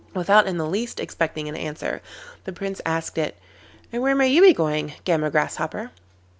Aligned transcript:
Without 0.15 0.47
in 0.47 0.57
the 0.57 0.65
least 0.65 0.99
expecting 0.99 1.47
an 1.47 1.55
answer, 1.55 2.01
the 2.45 2.51
Prince 2.51 2.81
asked 2.87 3.19
it: 3.19 3.37
'And 3.93 4.01
where 4.01 4.15
may 4.15 4.29
you 4.29 4.41
be 4.41 4.51
going, 4.51 4.93
Gammer 5.03 5.29
Grasshopper? 5.29 5.91